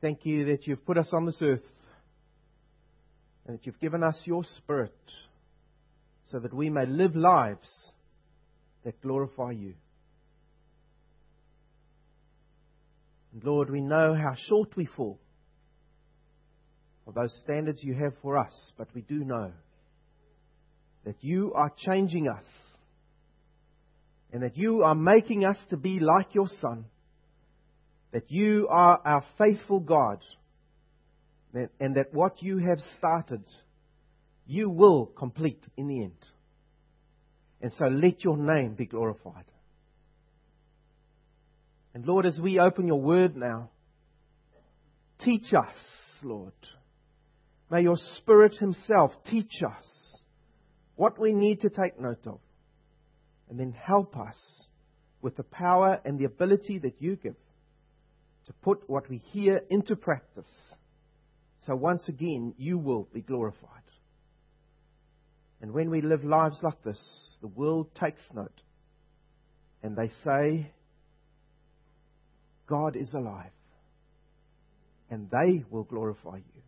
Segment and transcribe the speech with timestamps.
[0.00, 1.60] Thank you that you've put us on this earth
[3.46, 4.94] and that you've given us your Spirit
[6.30, 7.68] so that we may live lives
[8.84, 9.74] that glorify you.
[13.32, 15.18] And Lord, we know how short we fall
[17.06, 19.52] of those standards you have for us, but we do know
[21.04, 22.44] that you are changing us
[24.32, 26.84] and that you are making us to be like your Son,
[28.12, 30.22] that you are our faithful God,
[31.52, 33.44] and that what you have started,
[34.46, 36.26] you will complete in the end.
[37.60, 39.44] And so let your name be glorified.
[41.92, 43.70] And Lord, as we open your word now,
[45.24, 45.74] teach us,
[46.22, 46.52] Lord.
[47.70, 50.24] May your Spirit Himself teach us
[50.96, 52.40] what we need to take note of.
[53.48, 54.36] And then help us
[55.20, 57.34] with the power and the ability that you give
[58.50, 60.50] to put what we hear into practice.
[61.66, 63.68] So once again, you will be glorified.
[65.62, 67.00] And when we live lives like this,
[67.42, 68.60] the world takes note.
[69.84, 70.72] And they say,
[72.66, 73.52] God is alive.
[75.10, 76.62] And they will glorify you.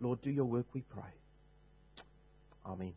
[0.00, 1.12] Lord, do your work, we pray.
[2.66, 2.94] Amen.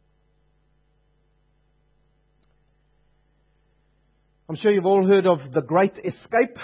[4.50, 6.58] I'm sure you've all heard of the Great Escape,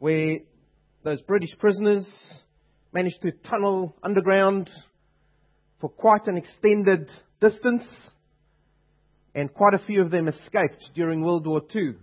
[0.00, 0.38] where
[1.04, 2.06] those British prisoners
[2.92, 4.68] managed to tunnel underground
[5.80, 7.08] for quite an extended
[7.40, 7.84] distance,
[9.34, 11.94] and quite a few of them escaped during World War II.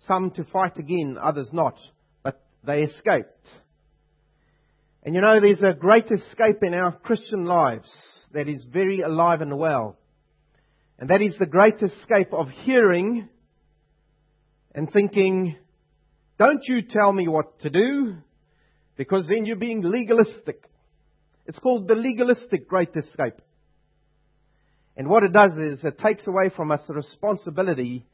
[0.00, 1.78] Some to fight again, others not,
[2.22, 3.46] but they escaped.
[5.02, 7.90] And you know, there's a great escape in our Christian lives
[8.32, 9.96] that is very alive and well.
[10.98, 13.28] And that is the great escape of hearing
[14.74, 15.56] and thinking,
[16.38, 18.16] don't you tell me what to do,
[18.96, 20.68] because then you're being legalistic.
[21.46, 23.40] It's called the legalistic great escape.
[24.96, 28.06] And what it does is it takes away from us the responsibility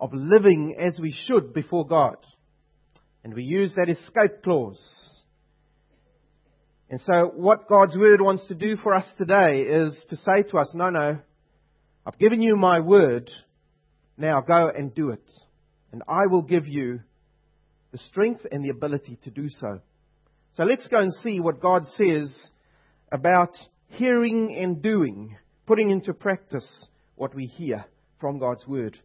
[0.00, 2.16] of living as we should before God.
[3.22, 4.80] And we use that escape clause.
[6.90, 10.58] And so what God's word wants to do for us today is to say to
[10.58, 11.18] us, no, no,
[12.06, 13.30] I've given you my word,
[14.16, 15.28] now go and do it.
[15.90, 17.00] And I will give you
[17.94, 19.78] the strength and the ability to do so.
[20.54, 22.28] So let's go and see what God says
[23.12, 23.56] about
[23.86, 27.84] hearing and doing, putting into practice what we hear
[28.20, 28.98] from God's word.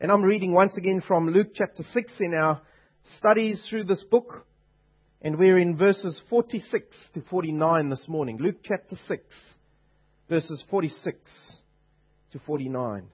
[0.00, 2.62] And I'm reading once again from Luke chapter 6 in our
[3.18, 4.46] studies through this book.
[5.20, 8.38] And we're in verses 46 to 49 this morning.
[8.40, 9.24] Luke chapter 6,
[10.28, 11.18] verses 46
[12.30, 13.08] to 49.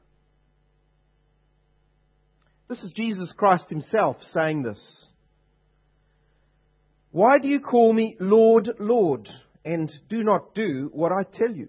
[2.69, 5.09] This is Jesus Christ Himself saying this.
[7.13, 9.29] Why do you call me Lord, Lord,
[9.67, 11.69] and do not do what I tell you?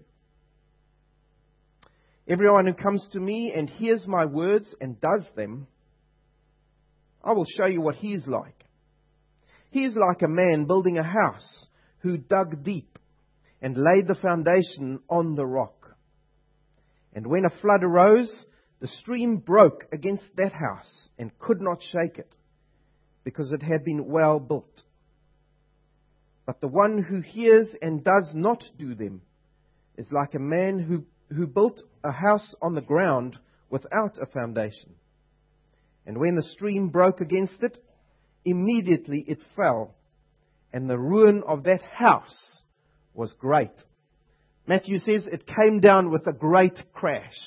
[2.26, 5.66] Everyone who comes to me and hears my words and does them,
[7.22, 8.64] I will show you what he is like.
[9.70, 11.66] He is like a man building a house
[11.98, 12.98] who dug deep
[13.60, 15.94] and laid the foundation on the rock.
[17.12, 18.32] And when a flood arose,
[18.80, 22.32] the stream broke against that house and could not shake it
[23.24, 24.82] because it had been well built.
[26.46, 29.22] But the one who hears and does not do them
[29.96, 33.38] is like a man who who built a house on the ground
[33.70, 34.90] without a foundation.
[36.06, 37.78] And when the stream broke against it,
[38.44, 39.94] immediately it fell,
[40.72, 42.62] and the ruin of that house
[43.14, 43.72] was great.
[44.66, 47.38] Matthew says it came down with a great crash.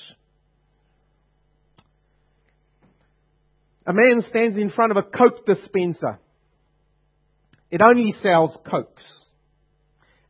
[3.86, 6.18] A man stands in front of a Coke dispenser.
[7.70, 9.04] It only sells Cokes.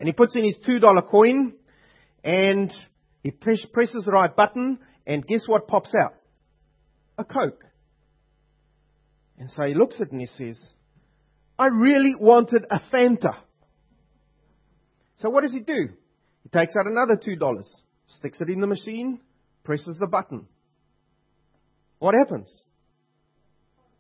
[0.00, 1.52] And he puts in his $2 coin
[2.24, 2.72] and
[3.22, 6.14] he presses the right button, and guess what pops out?
[7.16, 7.64] A Coke.
[9.38, 10.58] And so he looks at it and he says,
[11.58, 13.34] I really wanted a Fanta.
[15.18, 15.88] So what does he do?
[16.42, 17.64] He takes out another $2,
[18.18, 19.20] sticks it in the machine,
[19.64, 20.46] presses the button.
[21.98, 22.48] What happens?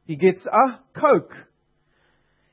[0.04, 1.34] He gets a Coke.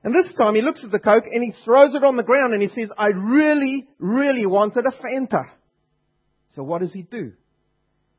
[0.05, 2.53] And this time he looks at the Coke and he throws it on the ground
[2.53, 5.45] and he says, I really, really wanted a Fanta.
[6.53, 7.33] So what does he do?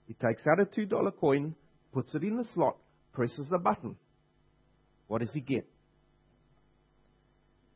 [0.08, 1.54] He takes out a $2 coin,
[1.92, 2.76] puts it in the slot,
[3.12, 3.94] presses the button.
[5.06, 5.64] What does he get?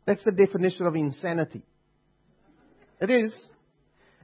[0.06, 1.62] That's the definition of insanity.
[3.00, 3.32] It is.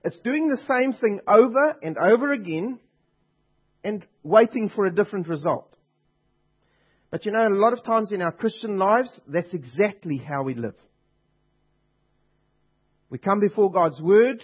[0.03, 2.81] It's doing the same thing over and over again
[3.85, 5.76] and waiting for a different result.
[7.11, 10.55] But you know, a lot of times in our Christian lives, that's exactly how we
[10.55, 10.75] live.
[13.09, 14.43] We come before God's Word,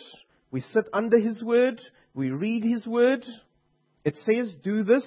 [0.50, 1.80] we sit under His Word,
[2.14, 3.24] we read His Word.
[4.04, 5.04] It says, do this,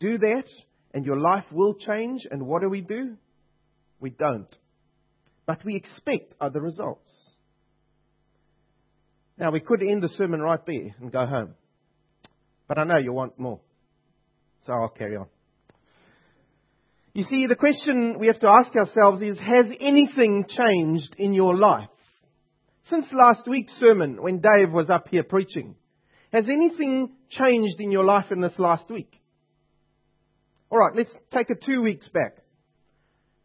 [0.00, 0.44] do that,
[0.92, 2.22] and your life will change.
[2.30, 3.16] And what do we do?
[4.00, 4.54] We don't.
[5.46, 7.10] But we expect other results.
[9.36, 11.54] Now, we could end the sermon right there and go home.
[12.68, 13.60] But I know you want more.
[14.62, 15.26] So I'll carry on.
[17.14, 21.56] You see, the question we have to ask ourselves is, has anything changed in your
[21.56, 21.88] life?
[22.90, 25.76] Since last week's sermon, when Dave was up here preaching,
[26.32, 29.20] has anything changed in your life in this last week?
[30.72, 32.38] Alright, let's take it two weeks back.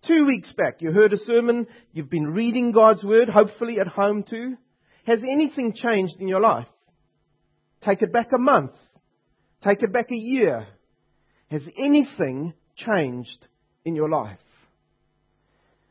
[0.07, 4.24] Two weeks back, you heard a sermon, you've been reading God's Word, hopefully at home
[4.24, 4.57] too.
[5.06, 6.68] Has anything changed in your life?
[7.86, 8.72] Take it back a month.
[9.63, 10.65] Take it back a year.
[11.51, 13.45] Has anything changed
[13.85, 14.39] in your life?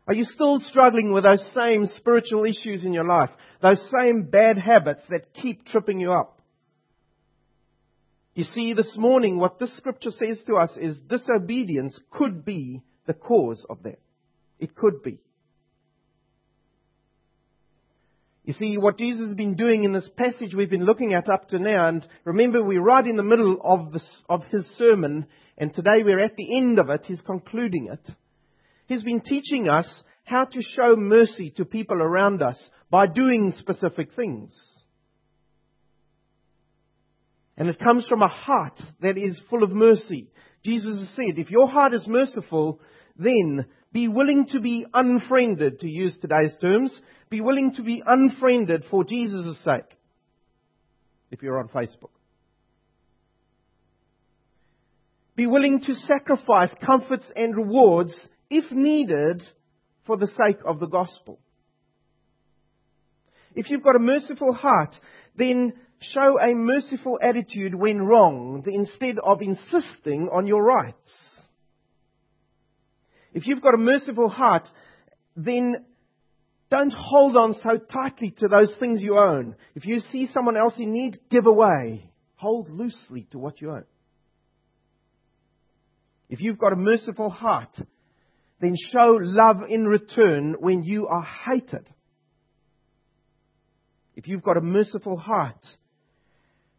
[0.06, 3.30] Are you still struggling with those same spiritual issues in your life?
[3.60, 6.40] Those same bad habits that keep tripping you up?
[8.34, 13.12] You see, this morning, what this scripture says to us is disobedience could be the
[13.12, 13.98] cause of that.
[14.58, 15.18] It could be.
[18.44, 21.48] You see, what Jesus has been doing in this passage we've been looking at up
[21.48, 25.26] to now, and remember we're right in the middle of, this, of his sermon,
[25.58, 28.14] and today we're at the end of it, he's concluding it.
[28.86, 32.58] He's been teaching us how to show mercy to people around us
[32.90, 34.54] by doing specific things.
[37.56, 40.28] And it comes from a heart that is full of mercy.
[40.64, 42.80] Jesus has said, if your heart is merciful,
[43.16, 46.98] then be willing to be unfriended, to use today's terms.
[47.30, 49.96] Be willing to be unfriended for Jesus' sake.
[51.30, 52.10] If you're on Facebook.
[55.38, 58.12] Be willing to sacrifice comforts and rewards
[58.50, 59.40] if needed
[60.04, 61.38] for the sake of the gospel.
[63.54, 64.96] If you've got a merciful heart,
[65.36, 71.14] then show a merciful attitude when wronged instead of insisting on your rights.
[73.32, 74.68] If you've got a merciful heart,
[75.36, 75.86] then
[76.68, 79.54] don't hold on so tightly to those things you own.
[79.76, 82.10] If you see someone else in need, give away.
[82.34, 83.84] Hold loosely to what you own.
[86.28, 87.74] If you've got a merciful heart,
[88.60, 91.86] then show love in return when you are hated.
[94.16, 95.64] If you've got a merciful heart,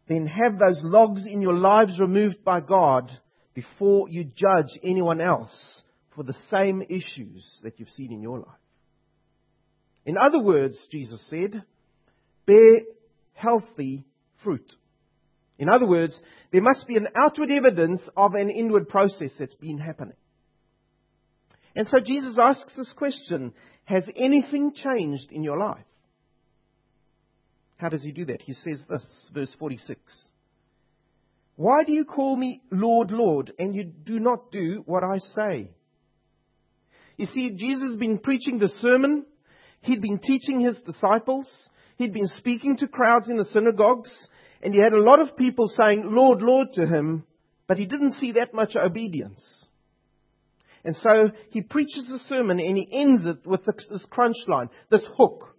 [0.08, 3.10] then have those logs in your lives removed by God
[3.54, 5.82] before you judge anyone else
[6.14, 8.48] for the same issues that you've seen in your life.
[10.04, 11.62] In other words, Jesus said,
[12.46, 12.80] bear
[13.32, 14.04] healthy
[14.42, 14.70] fruit.
[15.60, 16.20] In other words,
[16.50, 20.16] there must be an outward evidence of an inward process that's been happening.
[21.76, 23.52] And so Jesus asks this question
[23.84, 25.84] Has anything changed in your life?
[27.76, 28.42] How does he do that?
[28.42, 30.00] He says this, verse 46.
[31.54, 35.70] Why do you call me Lord, Lord, and you do not do what I say?
[37.16, 39.24] You see, Jesus has been preaching the sermon
[39.82, 41.46] He'd been teaching his disciples.
[41.96, 44.10] He'd been speaking to crowds in the synagogues.
[44.62, 47.24] And he had a lot of people saying, Lord, Lord to him.
[47.66, 49.42] But he didn't see that much obedience.
[50.84, 55.06] And so he preaches a sermon and he ends it with this crunch line, this
[55.16, 55.54] hook.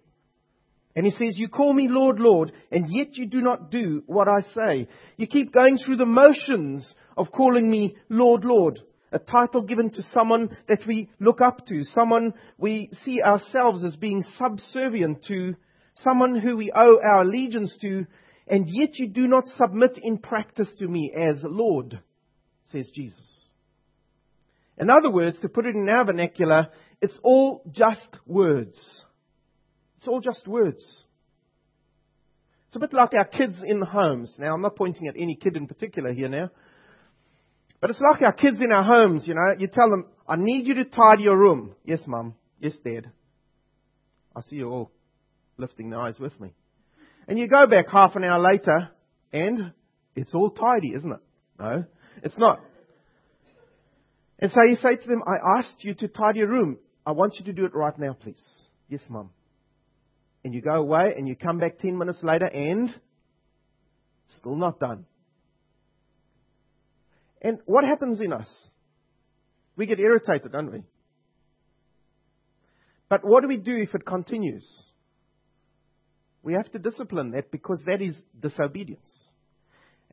[0.95, 4.27] And he says, You call me Lord, Lord, and yet you do not do what
[4.27, 4.87] I say.
[5.15, 8.79] You keep going through the motions of calling me Lord, Lord
[9.11, 13.95] a title given to someone that we look up to, someone we see ourselves as
[13.95, 15.55] being subservient to,
[15.95, 18.05] someone who we owe our allegiance to,
[18.47, 21.99] and yet you do not submit in practice to me as Lord,
[22.65, 23.47] says Jesus.
[24.77, 26.69] In other words, to put it in our vernacular,
[27.01, 28.77] it's all just words.
[29.97, 30.81] It's all just words.
[32.67, 34.33] It's a bit like our kids in homes.
[34.39, 36.49] Now, I'm not pointing at any kid in particular here now.
[37.81, 39.55] But it's like our kids in our homes, you know.
[39.57, 41.75] You tell them, I need you to tidy your room.
[41.83, 42.35] Yes, mum.
[42.59, 43.11] Yes, dad.
[44.35, 44.91] I see you all
[45.57, 46.53] lifting their eyes with me.
[47.31, 48.89] And you go back half an hour later,
[49.31, 49.71] and
[50.17, 51.19] it's all tidy, isn't it?
[51.57, 51.85] No,
[52.23, 52.59] it's not.
[54.37, 56.77] And so you say to them, I asked you to tidy your room.
[57.05, 58.43] I want you to do it right now, please.
[58.89, 59.29] Yes, mum.
[60.43, 62.93] And you go away and you come back 10 minutes later and
[64.39, 65.05] still not done.
[67.41, 68.49] And what happens in us?
[69.77, 70.83] We get irritated, don't we?
[73.07, 74.69] But what do we do if it continues?
[76.43, 79.09] We have to discipline that because that is disobedience.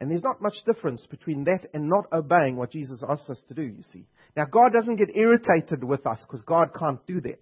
[0.00, 3.54] And there's not much difference between that and not obeying what Jesus asks us to
[3.54, 4.06] do, you see.
[4.36, 7.40] Now, God doesn't get irritated with us because God can't do that.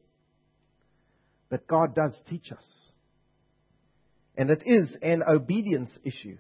[1.51, 2.65] But God does teach us.
[4.37, 6.39] And it is an obedience issue.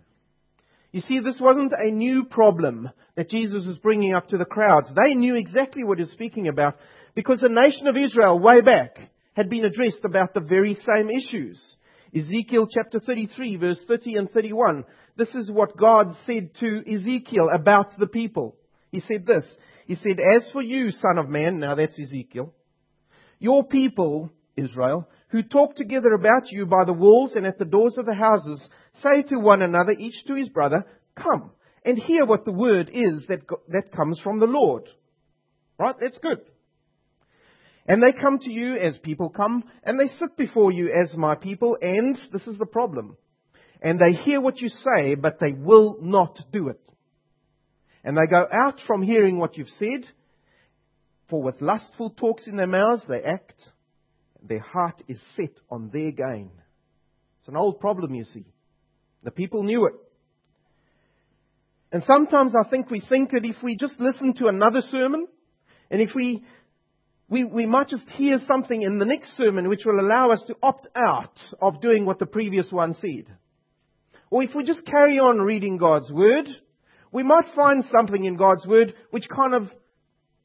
[0.92, 4.90] You see, this wasn't a new problem that Jesus was bringing up to the crowds.
[4.94, 6.76] They knew exactly what he was speaking about
[7.14, 8.98] because the nation of Israel, way back,
[9.34, 11.60] had been addressed about the very same issues.
[12.16, 14.84] Ezekiel chapter 33, verse 30 and 31.
[15.16, 18.56] This is what God said to Ezekiel about the people.
[18.90, 19.44] He said this.
[19.86, 22.54] He said, As for you, son of man, now that's Ezekiel,
[23.38, 27.96] your people, Israel, who talk together about you by the walls and at the doors
[27.98, 28.66] of the houses,
[29.02, 31.50] say to one another, each to his brother, Come
[31.84, 34.88] and hear what the word is that, that comes from the Lord.
[35.78, 35.94] Right?
[36.00, 36.40] That's good.
[37.86, 41.36] And they come to you as people come, and they sit before you as my
[41.36, 43.16] people, and this is the problem.
[43.80, 46.80] And they hear what you say, but they will not do it.
[48.02, 50.04] And they go out from hearing what you've said,
[51.28, 53.60] for with lustful talks in their mouths they act,
[54.42, 56.50] their heart is set on their gain.
[57.40, 58.46] It's an old problem, you see.
[59.22, 59.94] The people knew it.
[61.92, 65.26] And sometimes I think we think that if we just listen to another sermon,
[65.90, 66.44] and if we,
[67.28, 70.56] we, we might just hear something in the next sermon which will allow us to
[70.62, 73.26] opt out of doing what the previous one said.
[74.30, 76.46] Or if we just carry on reading God's Word,
[77.12, 79.68] we might find something in God's Word which kind of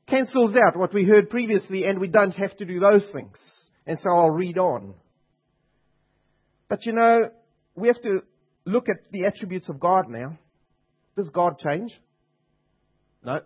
[0.08, 3.38] cancels out what we heard previously and we don't have to do those things.
[3.86, 4.96] And so I'll read on.
[6.68, 7.30] But you know,
[7.76, 8.24] we have to
[8.66, 10.38] look at the attributes of God now.
[11.16, 11.92] Does God change?
[13.24, 13.42] No.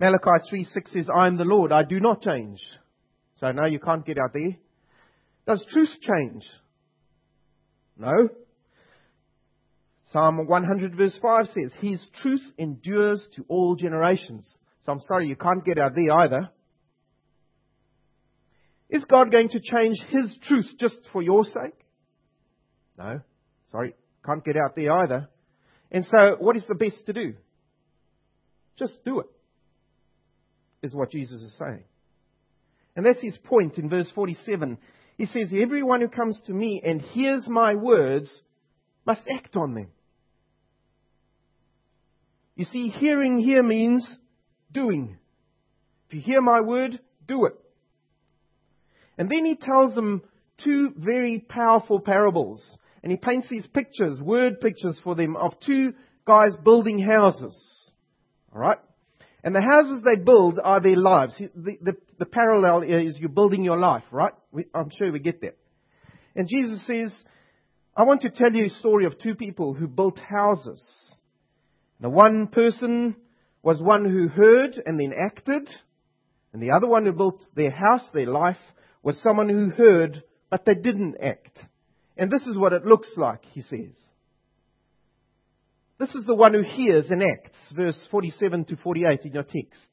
[0.00, 2.58] Malachi 3 6 says, I am the Lord, I do not change.
[3.36, 4.56] So no, you can't get out there.
[5.46, 6.42] Does truth change?
[7.98, 8.30] No.
[10.10, 14.48] Psalm 100 verse 5 says, His truth endures to all generations.
[14.80, 16.50] So I'm sorry, you can't get out there either.
[18.88, 21.78] Is God going to change His truth just for your sake?
[22.98, 23.20] No.
[23.70, 25.28] Sorry, can't get out there either.
[25.92, 27.34] And so, what is the best to do?
[28.78, 29.26] Just do it,
[30.82, 31.84] is what Jesus is saying.
[32.96, 34.78] And that's his point in verse 47.
[35.16, 38.30] He says, Everyone who comes to me and hears my words
[39.06, 39.88] must act on them.
[42.56, 44.06] You see, hearing here means
[44.72, 45.16] doing.
[46.08, 47.54] If you hear my word, do it.
[49.16, 50.22] And then he tells them
[50.62, 52.62] two very powerful parables.
[53.02, 55.94] And he paints these pictures, word pictures for them, of two
[56.26, 57.90] guys building houses.
[58.52, 58.78] Alright?
[59.42, 61.34] And the houses they build are their lives.
[61.38, 64.34] The, the, the parallel is you're building your life, right?
[64.52, 65.56] We, I'm sure we get that.
[66.36, 67.12] And Jesus says,
[67.96, 70.82] I want to tell you a story of two people who built houses.
[72.00, 73.16] The one person
[73.62, 75.68] was one who heard and then acted,
[76.52, 78.56] and the other one who built their house, their life,
[79.02, 81.58] was someone who heard, but they didn't act.
[82.16, 83.94] And this is what it looks like, he says.
[86.00, 89.86] This is the one who hears and acts, verse 47 to 48 in your text.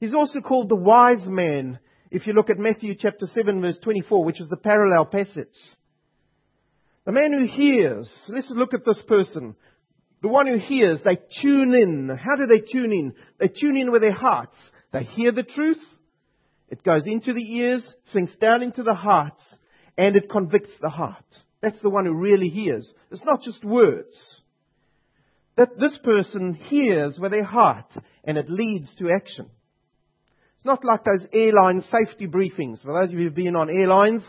[0.00, 1.78] He's also called the wise man,
[2.10, 5.46] if you look at Matthew chapter 7 verse 24, which is the parallel passage.
[7.04, 9.54] The man who hears, let's look at this person.
[10.22, 12.08] The one who hears, they tune in.
[12.08, 13.14] How do they tune in?
[13.38, 14.56] They tune in with their hearts.
[14.92, 15.82] They hear the truth,
[16.68, 19.42] it goes into the ears, sinks down into the hearts,
[19.96, 21.24] and it convicts the heart.
[21.62, 22.92] That's the one who really hears.
[23.12, 24.42] It's not just words.
[25.56, 27.90] That this person hears with their heart,
[28.24, 29.46] and it leads to action.
[30.56, 32.82] It's not like those airline safety briefings.
[32.82, 34.22] For those of you who've been on airlines,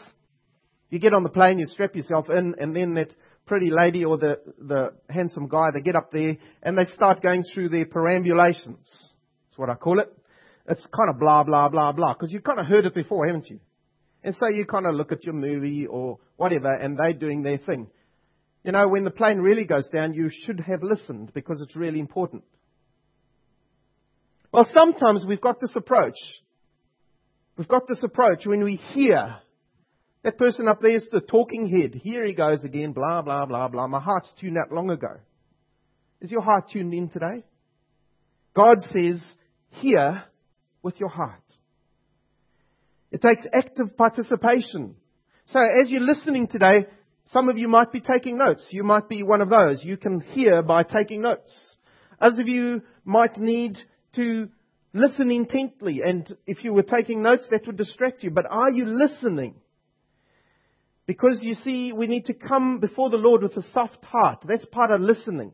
[0.89, 3.09] you get on the plane, you strap yourself in, and then that
[3.45, 7.43] pretty lady or the, the handsome guy, they get up there and they start going
[7.53, 8.87] through their perambulations.
[9.47, 10.13] That's what I call it
[10.67, 13.49] it's kind of blah, blah, blah, blah, because you've kind of heard it before, haven't
[13.49, 13.59] you?
[14.23, 17.57] And so you kind of look at your movie or whatever, and they're doing their
[17.57, 17.87] thing.
[18.67, 22.01] You know, when the plane really goes down, you should have listened because it's really
[22.01, 22.43] important.
[24.51, 26.17] Well, sometimes we've got this approach.
[27.57, 29.37] We've got this approach when we hear
[30.23, 31.93] that person up there is the talking head.
[32.03, 33.87] Here he goes again, blah, blah, blah, blah.
[33.87, 35.15] My heart's tuned out long ago.
[36.19, 37.45] Is your heart tuned in today?
[38.53, 39.23] God says,
[39.69, 40.25] hear
[40.83, 41.39] with your heart.
[43.11, 44.97] It takes active participation.
[45.45, 46.87] So as you're listening today,
[47.31, 48.65] some of you might be taking notes.
[48.69, 49.83] You might be one of those.
[49.83, 51.51] You can hear by taking notes.
[52.21, 53.77] Others of you might need
[54.15, 54.49] to
[54.93, 56.01] listen intently.
[56.05, 58.31] And if you were taking notes, that would distract you.
[58.31, 59.55] But are you listening?
[61.05, 64.43] Because you see, we need to come before the Lord with a soft heart.
[64.47, 65.51] That's part of listening.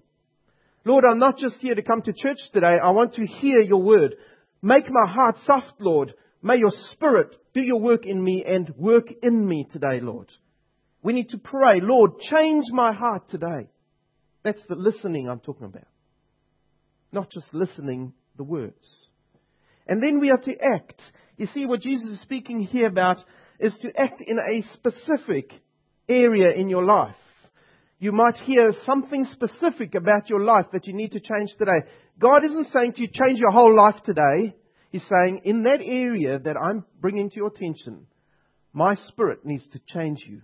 [0.85, 2.79] Lord, I'm not just here to come to church today.
[2.83, 4.15] I want to hear your word.
[4.61, 6.13] Make my heart soft, Lord.
[6.41, 10.29] May your spirit do your work in me and work in me today, Lord.
[11.03, 13.69] We need to pray, Lord, change my heart today.
[14.43, 15.87] That's the listening I'm talking about.
[17.11, 18.87] Not just listening the words.
[19.85, 21.01] And then we are to act.
[21.37, 23.17] You see, what Jesus is speaking here about
[23.59, 25.51] is to act in a specific
[26.07, 27.15] area in your life.
[27.99, 31.87] You might hear something specific about your life that you need to change today.
[32.19, 34.55] God isn't saying to you, change your whole life today.
[34.89, 38.07] He's saying, in that area that I'm bringing to your attention,
[38.73, 40.41] my spirit needs to change you.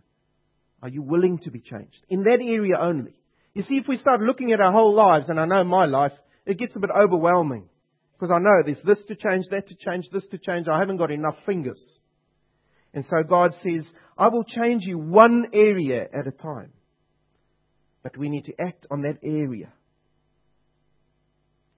[0.82, 2.06] Are you willing to be changed?
[2.10, 3.14] In that area only.
[3.54, 6.14] You see, if we start looking at our whole lives, and I know my life,
[6.46, 7.68] it gets a bit overwhelming.
[8.14, 10.68] Because I know there's this to change, that to change, this to change.
[10.68, 11.80] I haven't got enough fingers.
[12.94, 16.72] And so God says, I will change you one area at a time.
[18.04, 19.72] But we need to act on that area.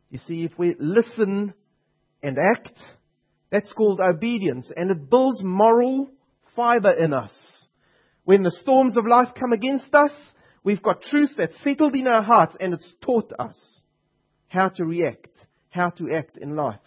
[0.10, 1.54] You see, if we listen
[2.22, 2.78] and act,
[3.52, 4.72] that's called obedience.
[4.76, 6.10] And it builds moral
[6.56, 7.32] fiber in us.
[8.24, 10.12] When the storms of life come against us,
[10.64, 13.58] we've got truth that's settled in our hearts and it's taught us
[14.48, 15.32] how to react
[15.72, 16.80] how to act in life.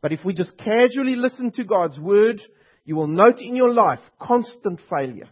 [0.00, 2.40] But if we just casually listen to God's word,
[2.84, 5.28] you will note in your life constant failure.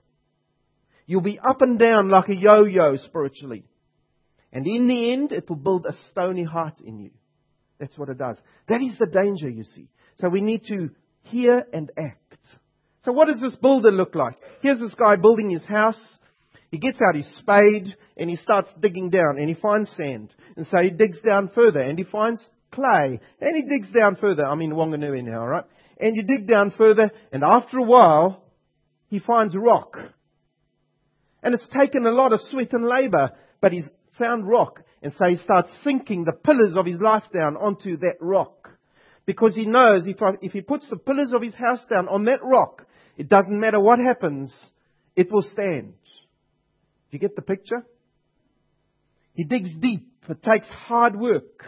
[1.07, 3.65] You'll be up and down like a yo-yo spiritually.
[4.53, 7.11] And in the end, it will build a stony heart in you.
[7.79, 8.37] That's what it does.
[8.69, 9.89] That is the danger, you see.
[10.19, 10.91] So we need to
[11.23, 12.30] hear and act.
[13.05, 14.37] So what does this builder look like?
[14.61, 16.01] Here's this guy building his house.
[16.71, 20.33] He gets out his spade and he starts digging down and he finds sand.
[20.57, 22.41] And so he digs down further and he finds
[22.71, 23.21] clay.
[23.41, 24.45] And he digs down further.
[24.45, 25.65] I'm in Wanganui now, right?
[25.99, 28.43] And you dig down further, and after a while,
[29.09, 29.97] he finds rock.
[31.43, 33.31] And it's taken a lot of sweat and labor,
[33.61, 33.89] but he's
[34.19, 34.81] found rock.
[35.03, 38.71] And so he starts sinking the pillars of his life down onto that rock.
[39.27, 42.43] Because he knows if, if he puts the pillars of his house down on that
[42.43, 42.87] rock,
[43.21, 44.51] it doesn't matter what happens,
[45.15, 45.93] it will stand.
[45.93, 47.85] Do you get the picture?
[49.35, 50.11] He digs deep.
[50.27, 51.67] It takes hard work.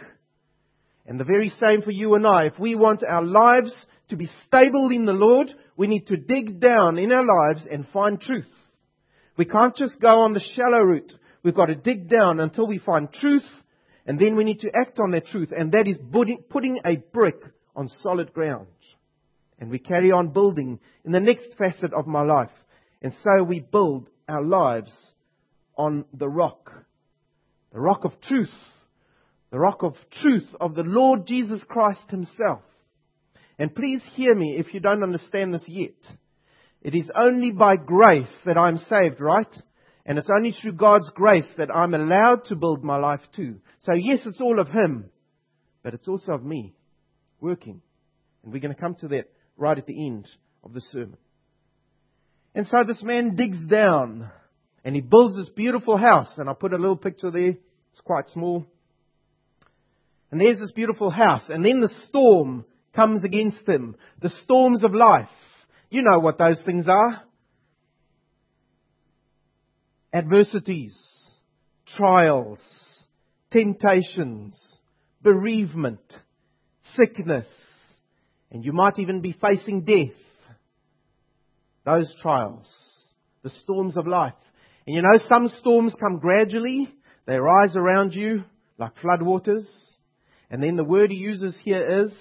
[1.05, 2.45] And the very same for you and I.
[2.45, 3.71] If we want our lives
[4.09, 7.87] to be stable in the Lord, we need to dig down in our lives and
[7.89, 8.49] find truth.
[9.37, 11.13] We can't just go on the shallow route.
[11.43, 13.45] We've got to dig down until we find truth,
[14.07, 15.97] and then we need to act on that truth, and that is
[16.49, 17.39] putting a brick
[17.75, 18.65] on solid ground.
[19.63, 22.51] And we carry on building in the next facet of my life.
[23.01, 24.93] And so we build our lives
[25.77, 26.69] on the rock,
[27.71, 28.53] the rock of truth,
[29.51, 32.59] the rock of truth of the Lord Jesus Christ Himself.
[33.57, 35.95] And please hear me if you don't understand this yet.
[36.81, 39.47] It is only by grace that I'm saved, right?
[40.05, 43.61] And it's only through God's grace that I'm allowed to build my life too.
[43.79, 45.05] So yes, it's all of Him,
[45.83, 46.75] but it's also of me
[47.39, 47.81] working.
[48.43, 50.27] And we're going to come to that right at the end
[50.63, 51.17] of the sermon.
[52.55, 54.29] And so this man digs down
[54.83, 56.31] and he builds this beautiful house.
[56.37, 57.55] And I put a little picture there.
[57.91, 58.65] It's quite small.
[60.31, 61.43] And there's this beautiful house.
[61.49, 63.95] And then the storm comes against him.
[64.21, 65.29] The storms of life.
[65.89, 67.23] You know what those things are.
[70.11, 70.95] Adversities,
[71.95, 72.59] trials,
[73.51, 74.55] temptations,
[75.21, 76.01] bereavement,
[76.95, 77.47] sickness,
[78.53, 80.15] and you might even be facing death.
[81.85, 82.71] Those trials,
[83.41, 84.33] the storms of life.
[84.87, 86.87] And you know, some storms come gradually.
[87.25, 88.43] They rise around you
[88.77, 89.65] like floodwaters.
[90.49, 92.11] And then the word he uses here is,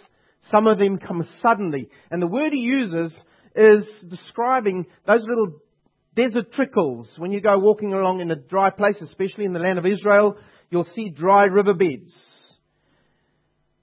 [0.51, 1.89] some of them come suddenly.
[2.11, 3.15] And the word he uses
[3.55, 5.61] is describing those little
[6.15, 7.13] desert trickles.
[7.19, 10.37] When you go walking along in a dry place, especially in the land of Israel,
[10.71, 12.17] you'll see dry riverbeds.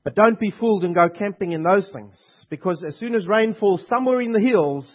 [0.04, 2.18] But don't be fooled and go camping in those things.
[2.50, 4.88] Because as soon as rain falls somewhere in the hills,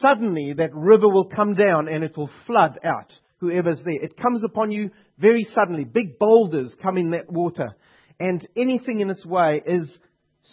[0.00, 4.02] suddenly that river will come down and it will flood out whoever's there.
[4.02, 5.84] It comes upon you very suddenly.
[5.84, 7.68] Big boulders come in that water
[8.18, 9.88] and anything in its way is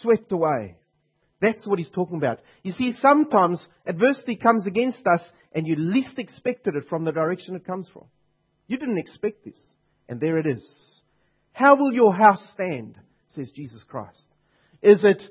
[0.01, 0.77] swept away.
[1.41, 2.39] That's what he's talking about.
[2.63, 5.21] You see, sometimes adversity comes against us
[5.53, 8.05] and you least expected it from the direction it comes from.
[8.67, 9.59] You didn't expect this.
[10.07, 10.63] And there it is.
[11.53, 12.97] How will your house stand?
[13.35, 14.27] Says Jesus Christ.
[14.81, 15.21] Is it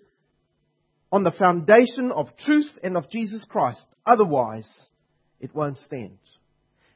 [1.10, 3.86] on the foundation of truth and of Jesus Christ?
[4.04, 4.68] Otherwise,
[5.40, 6.18] it won't stand.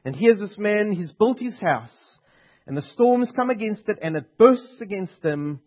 [0.05, 2.19] And here's this man, he's built his house
[2.69, 5.59] and the storms come against it and it bursts against them.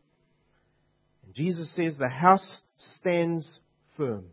[1.25, 2.61] And Jesus says the house
[2.99, 3.61] stands
[3.97, 4.27] firm.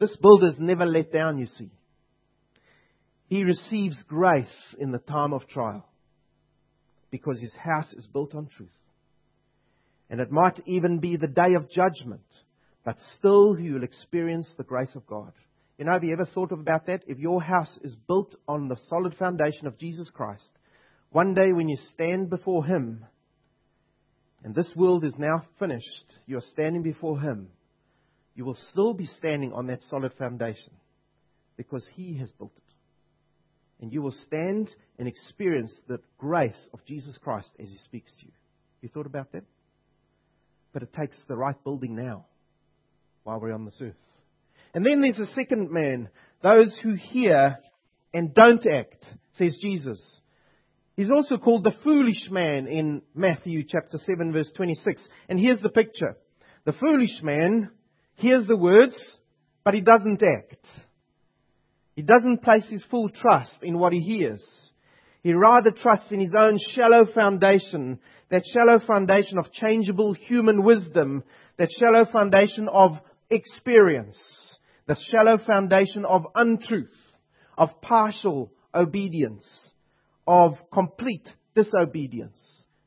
[0.00, 1.70] This builder's never let down, you see.
[3.26, 4.46] He receives grace
[4.78, 5.87] in the time of trial.
[7.10, 8.68] Because his house is built on truth.
[10.10, 12.26] And it might even be the day of judgment,
[12.84, 15.32] but still you will experience the grace of God.
[15.78, 17.02] You know, have you ever thought about that?
[17.06, 20.48] If your house is built on the solid foundation of Jesus Christ,
[21.10, 23.04] one day when you stand before Him,
[24.42, 27.48] and this world is now finished, you're standing before Him,
[28.34, 30.72] you will still be standing on that solid foundation
[31.56, 32.67] because He has built it.
[33.80, 38.26] And you will stand and experience the grace of Jesus Christ as He speaks to
[38.26, 38.32] you.
[38.82, 39.44] You thought about that?
[40.72, 42.26] But it takes the right building now
[43.24, 43.94] while we're on this earth.
[44.74, 46.08] And then there's a second man,
[46.42, 47.58] those who hear
[48.12, 49.04] and don't act,
[49.36, 50.00] says Jesus.
[50.96, 55.08] He's also called the foolish man in Matthew chapter 7 verse 26.
[55.28, 56.16] And here's the picture.
[56.64, 57.70] The foolish man
[58.16, 58.96] hears the words,
[59.64, 60.64] but he doesn't act.
[61.98, 64.44] He doesn't place his full trust in what he hears.
[65.24, 67.98] He rather trusts in his own shallow foundation,
[68.30, 71.24] that shallow foundation of changeable human wisdom,
[71.56, 72.92] that shallow foundation of
[73.30, 74.16] experience,
[74.86, 76.94] the shallow foundation of untruth,
[77.56, 79.44] of partial obedience,
[80.24, 82.38] of complete disobedience.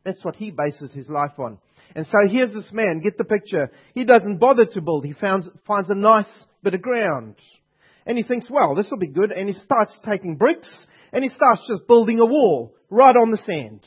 [0.06, 1.58] That's what he bases his life on.
[1.98, 3.72] And so here's this man, get the picture.
[3.94, 5.04] He doesn't bother to build.
[5.04, 6.32] He finds, finds a nice
[6.64, 7.36] bit of ground.
[8.06, 9.32] And he thinks, well, this will be good.
[9.32, 10.70] And he starts taking bricks
[11.14, 13.82] and he starts just building a wall right on the sand.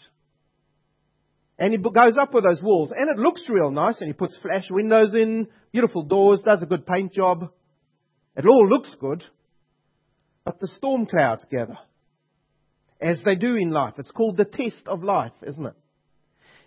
[1.58, 4.36] And he goes up with those walls and it looks real nice and he puts
[4.38, 7.50] flash windows in, beautiful doors, does a good paint job.
[8.36, 9.24] It all looks good.
[10.44, 11.78] But the storm clouds gather.
[13.00, 13.94] As they do in life.
[13.98, 15.74] It's called the test of life, isn't it?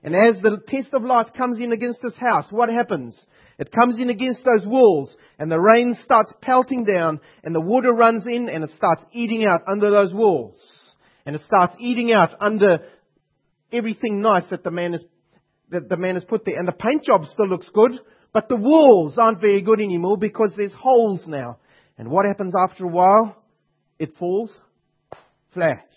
[0.03, 3.19] And as the test of life comes in against this house, what happens?
[3.57, 7.91] It comes in against those walls, and the rain starts pelting down, and the water
[7.91, 10.59] runs in, and it starts eating out under those walls.
[11.25, 12.79] And it starts eating out under
[13.71, 15.03] everything nice that the man has,
[15.71, 16.57] that the man has put there.
[16.57, 17.99] And the paint job still looks good,
[18.31, 21.57] but the walls aren't very good anymore because there's holes now.
[21.97, 23.35] And what happens after a while?
[23.97, 24.55] It falls
[25.53, 25.87] flat.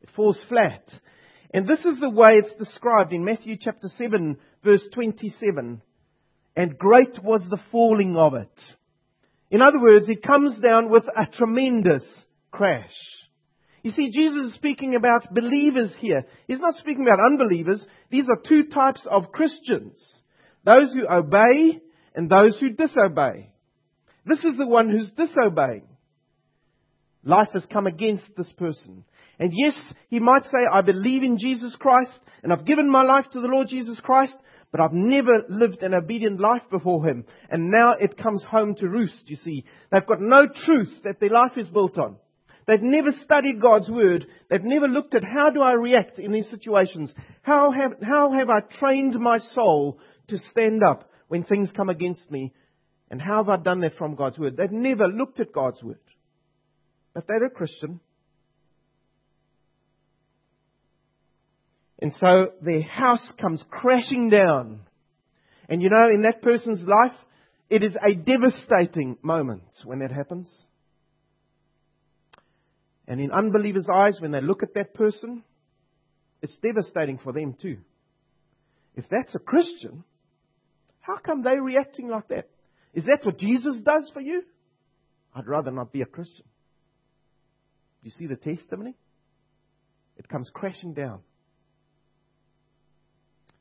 [0.00, 0.82] It falls flat.
[1.52, 5.80] And this is the way it's described in Matthew chapter 7 verse 27.
[6.56, 8.50] And great was the falling of it.
[9.50, 12.04] In other words, it comes down with a tremendous
[12.50, 12.94] crash.
[13.82, 16.26] You see, Jesus is speaking about believers here.
[16.46, 17.86] He's not speaking about unbelievers.
[18.10, 19.96] These are two types of Christians.
[20.64, 21.80] Those who obey
[22.14, 23.50] and those who disobey.
[24.26, 25.86] This is the one who's disobeying.
[27.24, 29.04] Life has come against this person.
[29.38, 29.74] And yes,
[30.08, 32.10] he might say, I believe in Jesus Christ
[32.42, 34.36] and I've given my life to the Lord Jesus Christ,
[34.70, 37.24] but I've never lived an obedient life before him.
[37.50, 39.64] And now it comes home to roost, you see.
[39.90, 42.16] They've got no truth that their life is built on.
[42.66, 44.26] They've never studied God's Word.
[44.50, 47.14] They've never looked at how do I react in these situations?
[47.40, 49.98] How have, how have I trained my soul
[50.28, 52.52] to stand up when things come against me?
[53.10, 54.58] And how have I done that from God's Word?
[54.58, 55.98] They've never looked at God's Word.
[57.14, 58.00] But they're a Christian.
[62.00, 64.80] And so their house comes crashing down.
[65.68, 67.16] And you know, in that person's life,
[67.68, 70.50] it is a devastating moment when that happens.
[73.06, 75.42] And in unbelievers' eyes, when they look at that person,
[76.42, 77.78] it's devastating for them too.
[78.94, 80.04] If that's a Christian,
[81.00, 82.48] how come they're reacting like that?
[82.94, 84.42] Is that what Jesus does for you?
[85.34, 86.44] I'd rather not be a Christian.
[88.02, 88.94] You see the testimony?
[90.16, 91.20] It comes crashing down.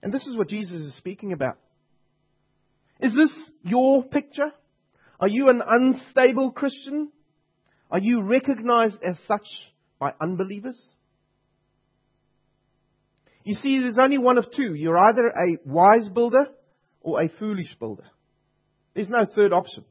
[0.02, 1.58] And this is what Jesus is speaking about.
[3.00, 3.32] Is this
[3.64, 4.52] your picture?
[5.20, 7.12] Are you an unstable Christian?
[7.90, 9.48] Are you recognized as such
[10.00, 10.80] by unbelievers?
[13.44, 14.74] You see, there's only one of two.
[14.74, 16.48] You're either a wise builder
[17.02, 18.04] or a foolish builder.
[18.94, 19.86] There's no third option.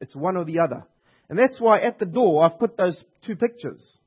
[0.00, 0.86] It's one or the other.
[1.28, 3.98] And that's why at the door I've put those two pictures.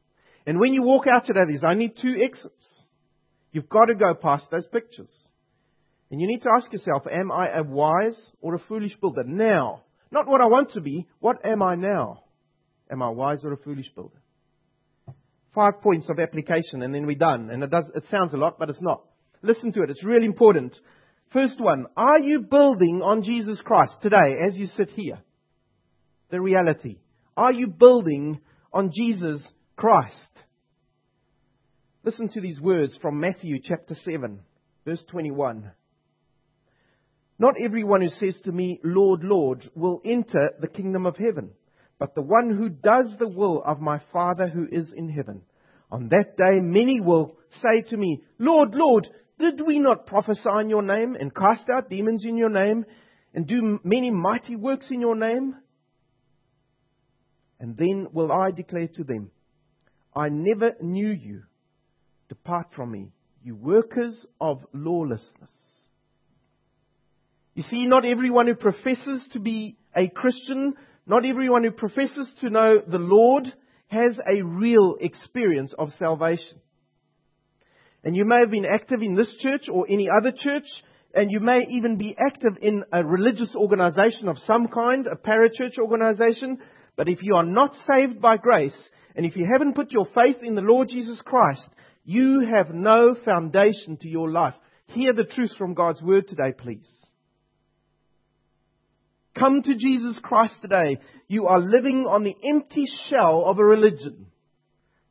[0.47, 2.83] And when you walk out today, there's only two exits.
[3.51, 5.11] You've got to go past those pictures.
[6.11, 9.83] And you need to ask yourself, am I a wise or a foolish builder now?
[10.11, 12.23] Not what I want to be, what am I now?
[12.91, 14.17] Am I wise or a foolish builder?
[15.53, 17.49] Five points of application and then we're done.
[17.51, 19.03] And it, does, it sounds a lot, but it's not.
[19.41, 19.89] Listen to it.
[19.89, 20.75] It's really important.
[21.31, 21.85] First one.
[21.95, 25.19] Are you building on Jesus Christ today as you sit here?
[26.31, 26.97] The reality.
[27.37, 28.41] Are you building
[28.73, 30.29] on Jesus Christ?
[32.03, 34.39] Listen to these words from Matthew chapter 7,
[34.85, 35.71] verse 21.
[37.37, 41.51] Not everyone who says to me, Lord, Lord, will enter the kingdom of heaven
[41.99, 45.41] but the one who does the will of my Father who is in heaven.
[45.91, 49.07] On that day, many will say to me, Lord, Lord,
[49.37, 52.85] did we not prophesy in your name and cast out demons in your name
[53.33, 55.55] and do many mighty works in your name?
[57.59, 59.31] And then will I declare to them,
[60.15, 61.43] I never knew you.
[62.29, 63.11] Depart from me,
[63.43, 65.51] you workers of lawlessness.
[67.55, 70.75] You see, not everyone who professes to be a Christian,
[71.07, 73.51] not everyone who professes to know the Lord
[73.87, 76.59] has a real experience of salvation.
[78.03, 80.67] And you may have been active in this church or any other church,
[81.13, 85.79] and you may even be active in a religious organization of some kind, a parachurch
[85.79, 86.59] organization,
[86.95, 88.77] but if you are not saved by grace,
[89.15, 91.67] and if you haven't put your faith in the Lord Jesus Christ,
[92.03, 94.55] you have no foundation to your life.
[94.87, 96.87] Hear the truth from God's word today, please.
[99.37, 100.97] Come to Jesus Christ today.
[101.27, 104.27] You are living on the empty shell of a religion.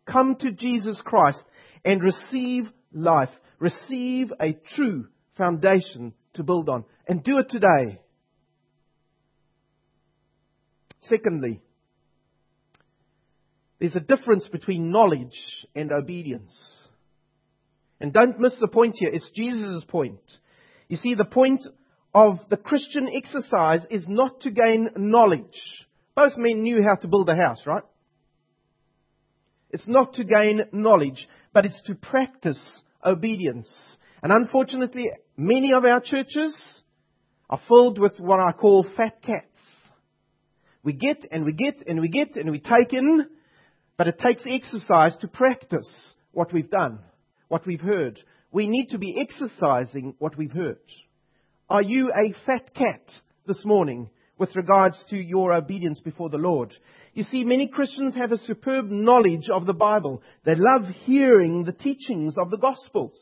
[0.06, 1.42] Come to Jesus Christ
[1.84, 3.30] and receive life.
[3.58, 6.84] Receive a true foundation to build on.
[7.06, 8.00] And do it today.
[11.02, 11.62] Secondly,
[13.78, 15.38] there's a difference between knowledge
[15.74, 16.52] and obedience.
[18.00, 19.10] And don't miss the point here.
[19.12, 20.20] It's Jesus' point.
[20.88, 21.66] You see, the point
[22.14, 25.86] of the Christian exercise is not to gain knowledge.
[26.14, 27.82] Both men knew how to build a house, right?
[29.70, 32.60] It's not to gain knowledge, but it's to practice
[33.04, 33.68] obedience.
[34.22, 36.56] And unfortunately, many of our churches
[37.50, 39.44] are filled with what I call fat cats.
[40.82, 43.26] We get and we get and we get and we take in,
[43.96, 47.00] but it takes exercise to practice what we've done,
[47.48, 48.20] what we've heard.
[48.52, 50.78] We need to be exercising what we've heard.
[51.68, 53.02] Are you a fat cat
[53.46, 54.08] this morning
[54.38, 56.72] with regards to your obedience before the Lord?
[57.12, 60.22] You see, many Christians have a superb knowledge of the Bible.
[60.44, 63.18] They love hearing the teachings of the Gospels.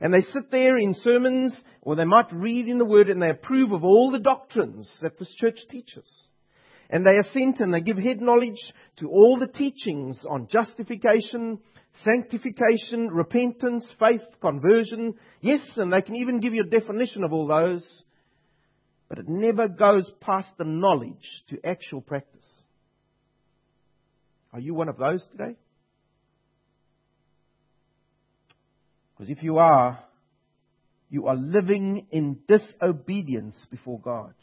[0.00, 3.30] And they sit there in sermons, or they might read in the Word, and they
[3.30, 6.08] approve of all the doctrines that this church teaches.
[6.90, 8.60] And they assent and they give head knowledge
[8.98, 11.60] to all the teachings on justification,
[12.04, 15.14] sanctification, repentance, faith, conversion.
[15.40, 17.86] Yes, and they can even give you a definition of all those.
[19.08, 22.46] But it never goes past the knowledge to actual practice.
[24.52, 25.54] Are you one of those today?
[29.14, 30.02] Because if you are,
[31.08, 34.34] you are living in disobedience before God.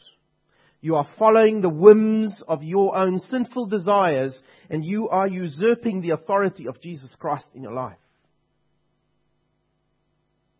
[0.80, 6.10] You are following the whims of your own sinful desires and you are usurping the
[6.10, 7.98] authority of Jesus Christ in your life.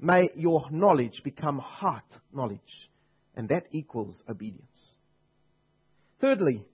[0.00, 2.60] May your knowledge become heart knowledge
[3.36, 4.66] and that equals obedience.
[6.20, 6.64] Thirdly,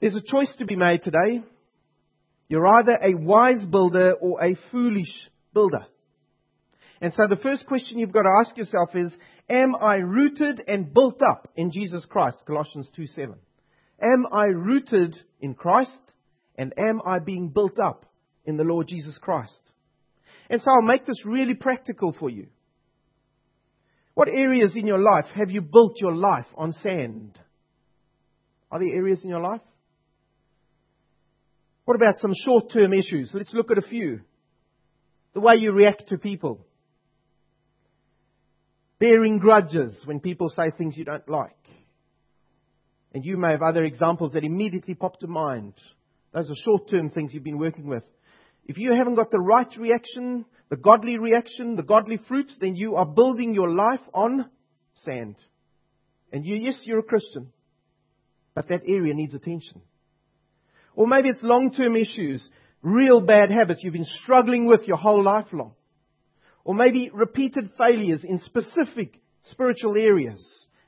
[0.00, 1.42] there's a choice to be made today.
[2.48, 5.86] You're either a wise builder or a foolish builder.
[7.02, 9.12] And so the first question you've got to ask yourself is,
[9.50, 12.38] Am I rooted and built up in Jesus Christ?
[12.46, 13.34] Colossians 2 7.
[14.00, 16.00] Am I rooted in Christ?
[16.56, 18.06] And am I being built up
[18.44, 19.60] in the Lord Jesus Christ?
[20.48, 22.46] And so I'll make this really practical for you.
[24.14, 27.38] What areas in your life have you built your life on sand?
[28.70, 29.62] Are there areas in your life?
[31.86, 33.30] What about some short term issues?
[33.32, 34.20] Let's look at a few.
[35.34, 36.66] The way you react to people
[39.00, 41.56] bearing grudges when people say things you don't like.
[43.12, 45.74] And you may have other examples that immediately pop to mind.
[46.32, 48.04] Those are short term things you've been working with.
[48.66, 52.94] If you haven't got the right reaction, the godly reaction, the godly fruit, then you
[52.94, 54.48] are building your life on
[54.94, 55.34] sand.
[56.32, 57.48] And you, yes, you're a Christian,
[58.54, 59.80] but that area needs attention.
[60.94, 62.48] Or maybe it's long term issues,
[62.82, 65.72] real bad habits you've been struggling with your whole life long.
[66.64, 70.40] Or maybe repeated failures in specific spiritual areas.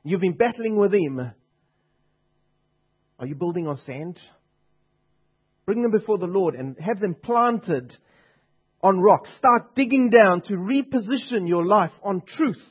[0.04, 1.32] You've been battling with them.
[3.18, 4.18] Are you building on sand?
[5.64, 7.96] Bring them before the Lord and have them planted
[8.82, 9.26] on rock.
[9.38, 12.62] Start digging down to reposition your life on truth.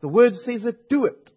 [0.00, 1.30] The word says it, do it.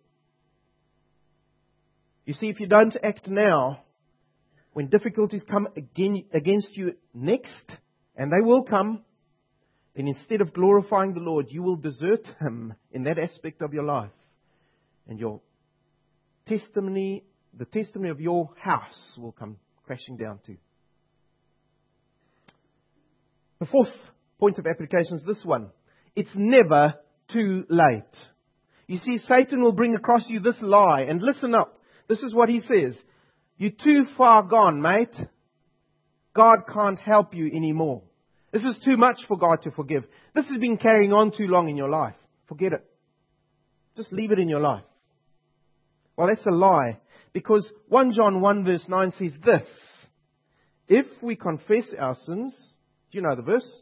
[2.26, 3.82] You see, if you don't act now,
[4.74, 7.66] when difficulties come against you next,
[8.16, 9.04] and they will come,
[9.96, 13.84] then instead of glorifying the Lord, you will desert Him in that aspect of your
[13.84, 14.12] life.
[15.08, 15.42] And your
[16.48, 17.24] testimony,
[17.58, 20.58] the testimony of your house will come crashing down too.
[23.60, 23.94] The fourth
[24.40, 25.70] point of application is this one.
[26.16, 26.96] It's never
[27.32, 28.04] too late.
[28.88, 31.80] You see, Satan will bring across you this lie, and listen up.
[32.08, 32.96] This is what he says.
[33.58, 35.16] You're too far gone, mate.
[36.36, 38.02] God can't help you anymore.
[38.54, 40.04] This is too much for God to forgive.
[40.36, 42.16] This has been carrying on too long in your life.
[42.48, 42.86] Forget it.
[43.98, 44.84] Just leave it in your life.
[46.16, 47.00] Well, that's a lie.
[47.34, 49.68] Because 1 John 1 verse 9 says this.
[50.88, 52.56] If we confess our sins,
[53.12, 53.82] do you know the verse?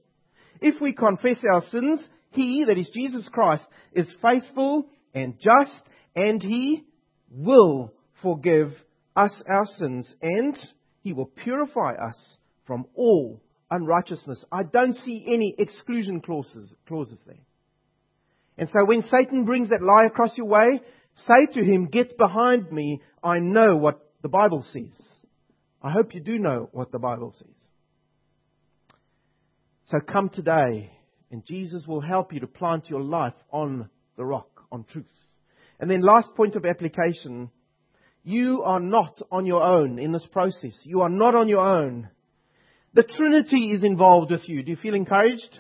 [0.62, 5.81] If we confess our sins, He, that is Jesus Christ, is faithful and just,
[6.15, 6.86] and He
[7.29, 8.71] will forgive
[9.17, 10.57] us our sins, and
[11.01, 14.43] He will purify us from all unrighteousness.
[14.51, 17.39] I don't see any exclusion clauses, clauses there.
[18.57, 20.81] And so when Satan brings that lie across your way,
[21.15, 23.01] say to him, Get behind me.
[23.23, 24.93] I know what the Bible says.
[25.81, 27.47] I hope you do know what the Bible says.
[29.88, 30.91] So come today,
[31.31, 35.05] and Jesus will help you to plant your life on the rock, on truth.
[35.79, 37.49] And then, last point of application
[38.23, 40.79] you are not on your own in this process.
[40.84, 42.10] You are not on your own.
[42.93, 44.63] The Trinity is involved with you.
[44.63, 45.60] Do you feel encouraged?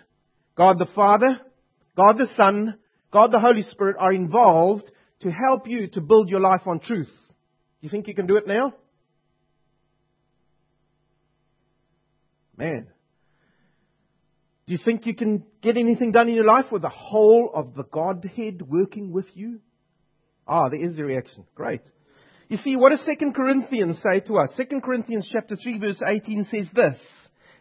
[0.57, 1.39] God the Father,
[1.95, 2.77] God the Son,
[3.11, 4.89] God the Holy Spirit are involved
[5.21, 7.07] to help you to build your life on truth.
[7.07, 8.73] Do you think you can do it now?
[12.57, 12.87] Man.
[14.67, 17.73] Do you think you can get anything done in your life with the whole of
[17.75, 19.59] the Godhead working with you?
[20.47, 21.45] Ah, there is a reaction.
[21.55, 21.81] Great.
[22.49, 24.53] You see, what does 2 Corinthians say to us?
[24.57, 26.99] 2 Corinthians chapter 3 verse 18 says this.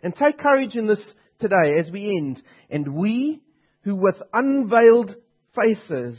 [0.03, 1.03] And take courage in this
[1.39, 2.43] today as we end.
[2.71, 3.41] And we
[3.83, 5.15] who with unveiled
[5.55, 6.19] faces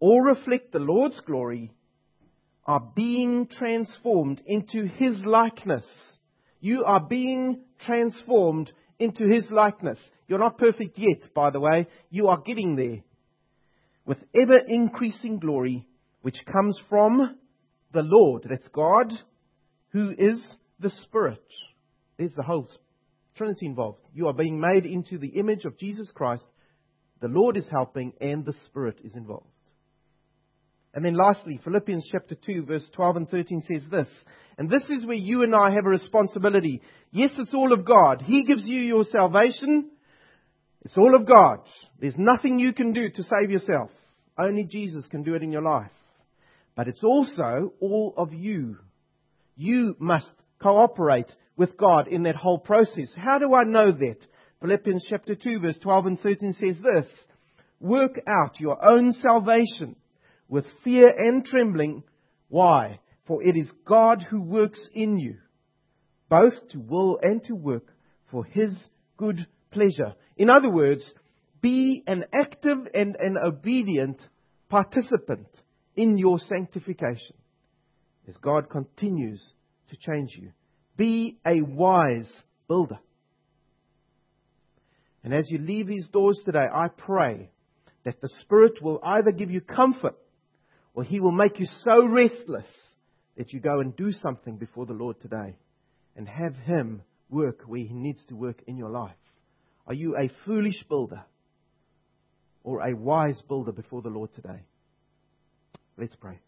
[0.00, 1.72] all reflect the Lord's glory
[2.66, 5.86] are being transformed into His likeness.
[6.60, 9.98] You are being transformed into His likeness.
[10.26, 11.86] You're not perfect yet, by the way.
[12.10, 13.02] You are getting there.
[14.04, 15.86] With ever increasing glory,
[16.22, 17.38] which comes from
[17.92, 18.46] the Lord.
[18.48, 19.12] That's God,
[19.90, 20.38] who is
[20.78, 21.42] the Spirit.
[22.18, 22.68] There's the whole
[23.38, 24.06] Trinity involved.
[24.12, 26.44] You are being made into the image of Jesus Christ.
[27.20, 29.46] The Lord is helping, and the Spirit is involved.
[30.94, 34.08] And then lastly, Philippians chapter 2, verse 12 and 13 says this.
[34.58, 36.82] And this is where you and I have a responsibility.
[37.12, 38.22] Yes, it's all of God.
[38.22, 39.90] He gives you your salvation.
[40.82, 41.60] It's all of God.
[42.00, 43.90] There's nothing you can do to save yourself.
[44.36, 45.92] Only Jesus can do it in your life.
[46.74, 48.78] But it's also all of you.
[49.56, 53.12] You must cooperate with God in that whole process.
[53.14, 54.18] How do I know that?
[54.60, 57.06] Philippians chapter 2 verse 12 and 13 says this.
[57.80, 59.96] Work out your own salvation
[60.48, 62.04] with fear and trembling.
[62.48, 63.00] Why?
[63.26, 65.36] For it is God who works in you,
[66.30, 67.86] both to will and to work
[68.30, 68.74] for His
[69.16, 70.14] good pleasure.
[70.36, 71.12] In other words,
[71.60, 74.20] be an active and an obedient
[74.68, 75.48] participant
[75.94, 77.36] in your sanctification
[78.26, 79.42] as God continues
[79.90, 80.52] to change you.
[80.98, 82.30] Be a wise
[82.68, 82.98] builder.
[85.24, 87.50] And as you leave these doors today, I pray
[88.04, 90.16] that the Spirit will either give you comfort
[90.94, 92.66] or He will make you so restless
[93.36, 95.56] that you go and do something before the Lord today
[96.16, 99.12] and have Him work where He needs to work in your life.
[99.86, 101.22] Are you a foolish builder
[102.64, 104.64] or a wise builder before the Lord today?
[105.96, 106.40] Let's pray.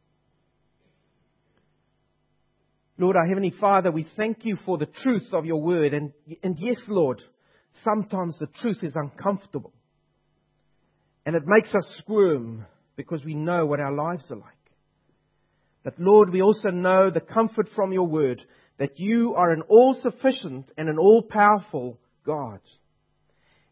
[3.01, 5.95] Lord, our Heavenly Father, we thank you for the truth of your word.
[5.95, 7.23] And, and yes, Lord,
[7.83, 9.73] sometimes the truth is uncomfortable.
[11.25, 14.53] And it makes us squirm because we know what our lives are like.
[15.83, 18.45] But Lord, we also know the comfort from your word
[18.77, 22.61] that you are an all sufficient and an all powerful God.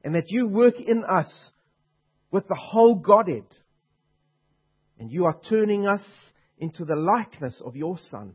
[0.03, 1.31] And that you work in us
[2.31, 3.45] with the whole Godhead.
[4.99, 6.03] And you are turning us
[6.57, 8.35] into the likeness of your Son.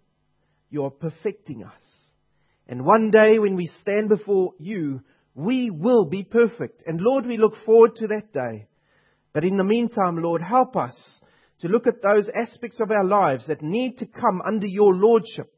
[0.73, 1.71] You are perfecting us.
[2.67, 5.01] And one day when we stand before you,
[5.35, 6.81] we will be perfect.
[6.87, 8.65] And Lord, we look forward to that day.
[9.33, 10.97] But in the meantime, Lord, help us
[11.59, 15.53] to look at those aspects of our lives that need to come under your lordship.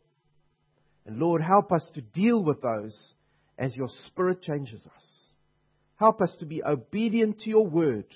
[1.05, 3.13] And Lord, help us to deal with those
[3.57, 5.05] as your Spirit changes us.
[5.95, 8.07] Help us to be obedient to your word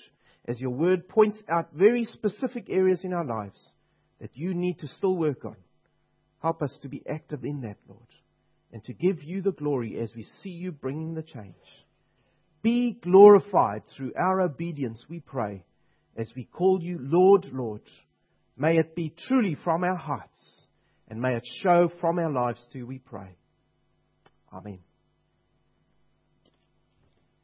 [0.46, 3.72] as your word points out very specific areas in our lives
[4.20, 5.56] that you need to still work on.
[6.40, 8.08] Help us to be active in that, Lord,
[8.72, 11.54] and to give you the glory as we see you bringing the change.
[12.62, 15.64] Be glorified through our obedience, we pray,
[16.16, 17.82] as we call you Lord, Lord.
[18.56, 20.66] May it be truly from our hearts,
[21.08, 23.36] and may it show from our lives too, we pray.
[24.52, 24.80] Amen.